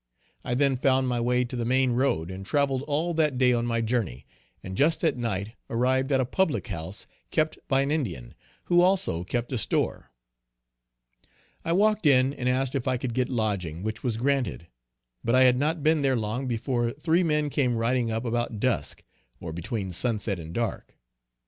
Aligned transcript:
I 0.43 0.55
then 0.55 0.77
found 0.77 1.07
my 1.07 1.19
way 1.21 1.45
to 1.45 1.55
the 1.55 1.63
main 1.63 1.91
road, 1.91 2.31
and 2.31 2.43
traveled 2.43 2.81
all 2.87 3.13
that 3.13 3.37
day 3.37 3.53
on 3.53 3.67
my 3.67 3.81
journey, 3.81 4.25
and 4.63 4.75
just 4.75 5.03
at 5.03 5.15
night 5.15 5.51
arrived 5.69 6.11
at 6.11 6.19
a 6.19 6.25
public 6.25 6.69
house 6.69 7.05
kept 7.29 7.59
by 7.67 7.81
an 7.83 7.91
Indian, 7.91 8.33
who 8.63 8.81
also 8.81 9.23
kept 9.23 9.51
a 9.51 9.59
store. 9.59 10.09
I 11.63 11.73
walked 11.73 12.07
in 12.07 12.33
and 12.33 12.49
asked 12.49 12.73
if 12.73 12.87
I 12.87 12.97
could 12.97 13.13
get 13.13 13.29
lodging, 13.29 13.83
which 13.83 14.01
was 14.01 14.17
granted; 14.17 14.65
but 15.23 15.35
I 15.35 15.43
had 15.43 15.57
not 15.59 15.83
been 15.83 16.01
there 16.01 16.15
long 16.17 16.47
before 16.47 16.93
three 16.93 17.21
men 17.21 17.51
came 17.51 17.75
riding 17.77 18.09
up 18.09 18.25
about 18.25 18.59
dusk, 18.59 19.03
or 19.39 19.53
between 19.53 19.91
sunset 19.91 20.39
and 20.39 20.51
dark. 20.51 20.97